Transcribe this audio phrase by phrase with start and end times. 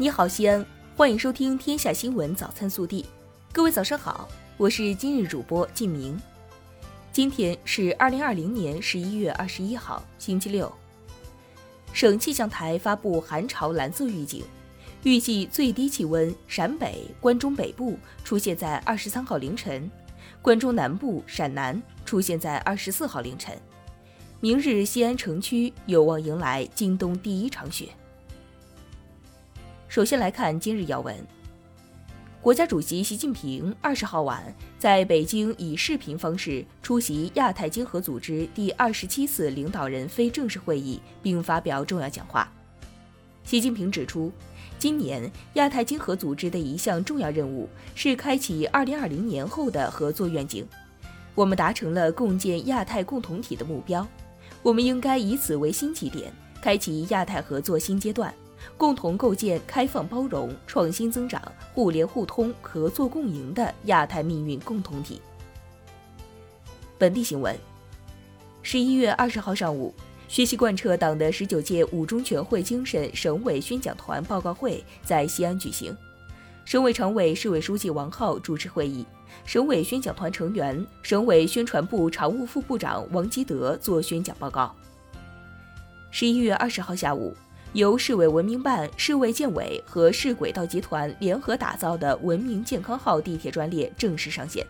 [0.00, 0.64] 你好，西安，
[0.96, 3.02] 欢迎收听《天下新闻早餐速递》。
[3.52, 4.26] 各位早上好，
[4.56, 6.18] 我是今日主播靳明。
[7.12, 10.72] 今天是二零二零年十一月二十一号，星期六。
[11.92, 14.42] 省气象台发布寒潮蓝色预警，
[15.02, 19.90] 预计最低气温陕北、关中北部出现在二十三号凌晨，
[20.40, 23.54] 关中南部、陕南出现在二十四号凌晨。
[24.40, 27.90] 明日西安城区有望迎来今冬第一场雪。
[29.90, 31.16] 首先来看今日要闻。
[32.40, 34.40] 国家主席习近平二十号晚
[34.78, 42.48] 在北京以视频方式出席亚太经合组织第二十七次领导人非正式会议，并发表重要讲话。
[43.42, 44.30] 习近平指出，
[44.78, 50.64] 今年亚太经合组织的一项重要任务是开启二零二零年后的合作愿景。
[51.34, 54.06] 我们达成了共建亚太共同体的目标，
[54.62, 58.32] 我们应该以此为新起点，开启亚太合作新阶段。
[58.76, 61.40] 共同构建开放包容、创新增长、
[61.74, 65.20] 互联互通、合作共赢的亚太命运共同体。
[66.98, 67.56] 本地新闻：
[68.62, 69.94] 十一月二十号上午，
[70.28, 75.96] 学习贯彻党的十九届五中全会精神省委宣讲团报告会在西安举行。
[76.66, 79.04] 省委常委、市委书记王浩主持会议，
[79.44, 84.74] 省委宣讲团成员、省委宣传部常务副部长王吉德作宣讲报告。
[86.10, 87.34] 十一月二十号下午。
[87.72, 94.66] 由市委文明办、市卫健委和市轨道集团联合打造的“文明健康号”地铁专列正式上线。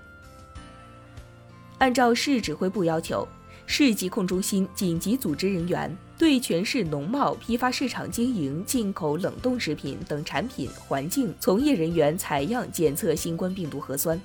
[1.79, 3.27] 按照市指挥部要求，
[3.65, 14.21] 市疾控中心紧急组织人员对全市农贸批发市场经营进口冷冻食品等产品环境从业人员采样检测新冠病毒核酸。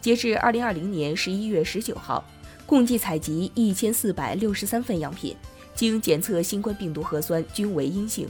[0.00, 2.24] 截至二零二零年十一月十九号，
[2.64, 5.36] 共计采集一千四百六十三份样品。
[5.80, 8.28] 经检测新冠病毒核酸均为阴性。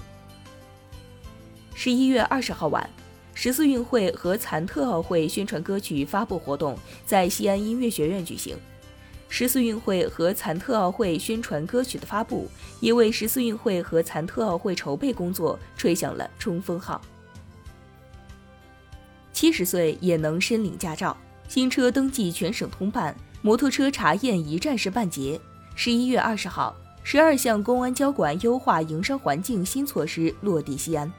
[1.75, 2.89] 十一月二十号晚，
[3.35, 8.57] 十四运会和残特奥会宣传歌曲发布活动在西安音乐学院举行。
[9.29, 12.49] 十四运会和残特奥会宣传歌曲的发布，
[12.79, 17.01] 也为十四运会和残特奥会筹备工作吹响了冲锋号。
[19.33, 21.17] 七十岁也能申领驾照，
[21.49, 25.41] 新车登记全省通办，摩托车查验一站式办结。
[25.75, 26.77] 十一月二十号。
[27.03, 31.11] 十二项公安交管优化营商环境新措施落地西安。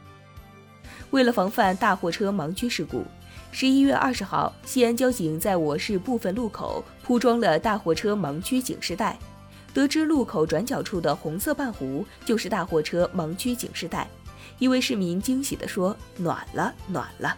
[1.10, 3.04] 为了防范大货车盲区事故，
[3.52, 9.18] 十一月二十号，西安交警在我市部分路口铺装了大货车盲区警示带。
[9.74, 14.08] 得知路口转角处的红色半弧就是大货车盲区警示带，
[14.60, 17.36] 一位市民惊喜地说：“暖了，暖了。”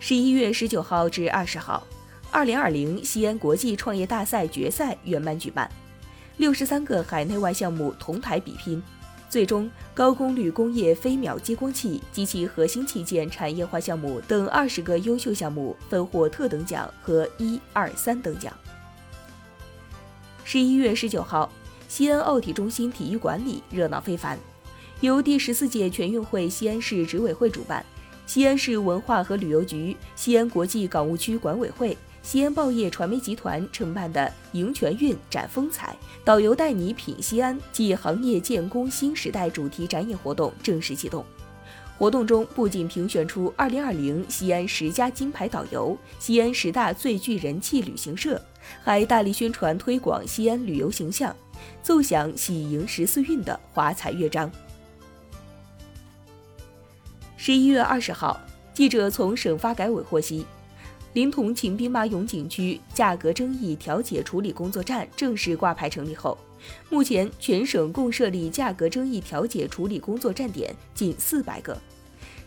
[0.00, 1.86] 十一月十九号至二十号，
[2.30, 5.70] 二零二零西安国际创业大赛决赛圆满举办。
[6.40, 8.82] 六十三个海内外项目同台比拼，
[9.28, 18.50] 最终高功率工业飞秒激光器及其核心器件产业化项目等二十个优秀项目分获特等奖和一二三等奖。
[20.42, 21.52] 十一月十九号，
[21.88, 24.38] 西安奥体中心体育馆里热闹非凡，
[25.02, 27.84] 由第十四届全运会西安市执委会主办，
[28.24, 31.94] 西安市文化和旅游局、西安国际港务区管委会。
[32.22, 41.24] 西安报业传媒集团承办的“迎全运展风采，导游带你品西安”暨行业建功新时代主题展演活动正式启动。
[41.98, 48.40] 活动中不仅评选出2020西安十佳金牌导游、西安十大最具人气旅行社，
[48.82, 51.34] 还大力宣传推广西安旅游形象，
[51.82, 54.50] 奏响喜迎十四运的华彩乐章。
[57.36, 58.40] 十一月二十号，
[58.72, 60.46] 记者从省发改委获悉。
[61.12, 66.38] 临潼秦兵马俑景区价格争议调解处理工作站正式挂牌成立后，
[66.88, 71.76] 目前全省共设立价格争议调解处理工作站点近四百个，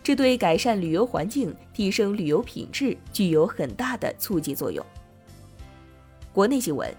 [0.01, 4.85] 这对改善旅游环境、提升旅游品质具有很大的促进作用。
[6.31, 6.89] 国内新闻：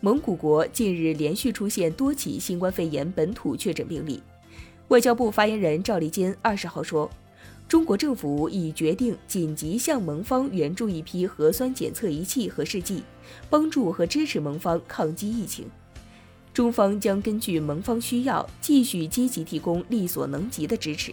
[0.00, 4.22] 蒙古国近日连续出现多起新冠肺炎本土确诊病例，
[4.88, 7.10] 外交部发言人赵立坚二十号说。
[7.68, 13.02] 中国政府已决定紧急向盟方援助一批核酸检测仪器和试剂，
[13.50, 15.66] 帮助和支持盟方抗击疫情。
[16.54, 21.12] 中方将根据盟方需要，继续积极提供力所能及的支持。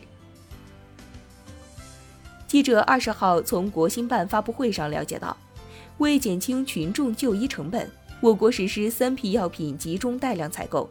[2.48, 5.36] 记者二十号从国新办发布会上了解到，
[5.98, 7.92] 为减轻群众就医成本，
[8.22, 10.90] 我国实施三批药品集中带量采购，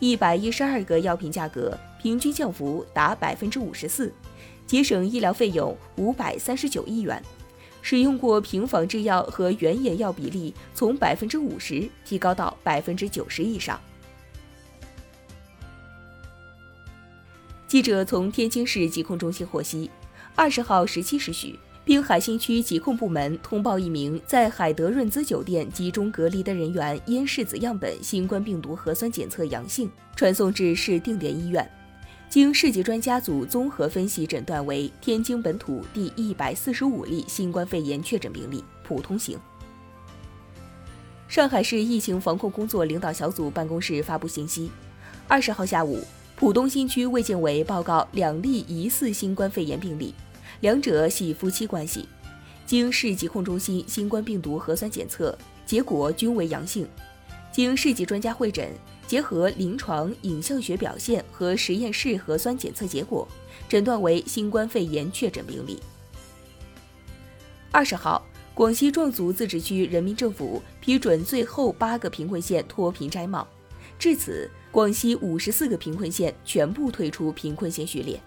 [0.00, 4.10] 一百一十二个药品价格平均降幅达百分之五十四。
[4.66, 7.22] 节省医疗费用五百三十九亿元，
[7.82, 13.80] 使用过平仿制药和原研药比例从百分之五十提高到百分之九十以上。
[17.66, 19.90] 记者从天津市疾控中心获悉，
[20.34, 31.66] 二十号十七时许，滨海新区疾控部门通报一名在海德润兹酒店集中隔离的人员因拭子样本新冠病毒核酸检测阳性，传送至市定点医院。
[32.32, 39.38] 经市级专家组综合分析诊断为天津本土第一百四十五例新冠肺炎确诊病例，普通型。
[41.28, 44.70] 上海市疫情防控工作领导小组办公室发布信息，
[45.28, 46.02] 二十号下午，
[46.34, 50.14] 浦东新区卫健委报告两例疑似新冠肺炎病例，
[50.60, 52.08] 两者系夫妻关系，
[52.64, 55.36] 经市疾控中心新冠病毒核酸检测
[55.66, 56.88] 结果均为阳性，
[57.52, 58.72] 经市级专家会诊。
[59.06, 63.28] 结合临床影像学表现和实验室核酸检测结果，
[63.68, 65.78] 诊断为新冠肺炎确诊病例。
[67.70, 73.46] 二十号，广西壮族自治区人民政府批准最后八个贫困县脱贫摘帽，
[73.98, 78.18] 至此，广西五十四个贫困县全部退出贫困县序列。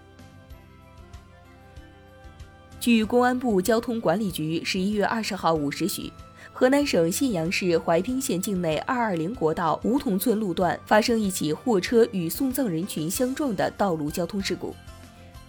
[2.78, 6.12] 据公安部交通管理局十一月二十号五时许。
[6.58, 14.74] 河南省信阳市怀滨县境内二二零国道梧桐村路段发生一起货车与送葬人群相撞的道路交通事故，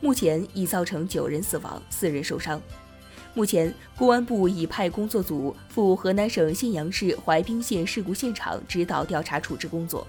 [0.02, 2.62] 目前已造成九人死亡、四人受伤。
[3.34, 10.06] 目前，公安部已派工作组赴河南省信阳市怀滨县事故现场指导调查处置工作。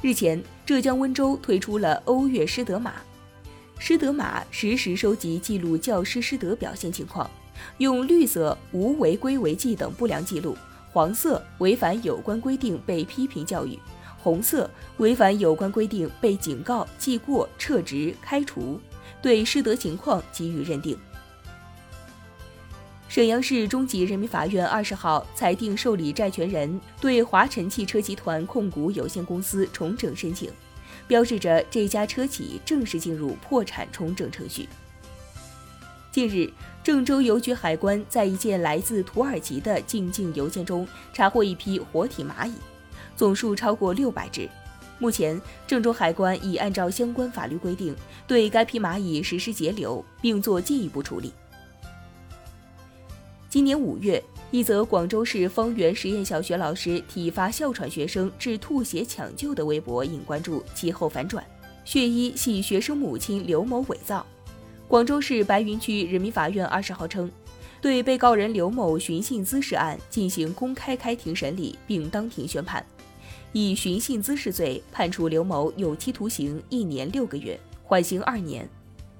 [0.00, 2.94] 日前，浙江温州推出了欧越师德码，
[3.78, 7.30] 师德码实时收集记录教师师德表现情况。
[7.78, 10.56] 用绿色无违规违纪等不良记录，
[10.92, 13.78] 黄色违反有关规定被批评教育，
[14.22, 18.80] 红色违反有关规定被警告、记过、撤职、开除，
[19.20, 20.96] 对师德情况给予认定。
[23.08, 30.50] 沈阳市中级人民法院二十号裁定受理债权人对华晨汽车集团控股有限公司重整申请，
[31.06, 34.68] 标志着这家车企正式进入破产重整程序。
[36.14, 36.48] 近日。
[36.80, 42.52] 郑州邮局海关在一件来自土耳其的进境邮件中查获一批活体蚂蚁，
[43.16, 44.48] 总数超过六百只。
[45.00, 47.96] 目前，郑州海关已按照相关法律规定
[48.28, 51.32] 对该批蚂蚁实施截留，并做进一步处理。
[53.48, 54.22] 今年五月，
[54.52, 61.44] 一则广州市方圆实验小学老师体罚哮喘学生致吐血抢救的微博引关注，其后反转，
[61.84, 64.24] 血衣系学生母亲刘某伪造。
[64.94, 67.28] 广州市白云区人民法院二十号称，
[67.80, 72.86] 对被告人刘某寻衅滋事案进行公开开庭审理，并当庭宣判，
[73.50, 78.68] 以寻衅滋事罪判处刘某有期徒刑一年六个月，缓刑二年。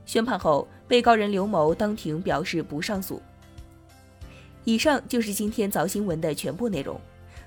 [0.06, 3.21] 宣判后，被告人刘某当庭表示不上诉。
[4.62, 7.00] 以上就是今天早新闻的全部内容，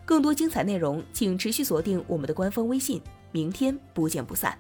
[0.03, 3.01] 更多精彩内容请持续锁定我们的官方微信，
[3.31, 4.59] 明天不见不散。